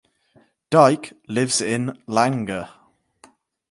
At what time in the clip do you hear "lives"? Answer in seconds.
1.27-1.61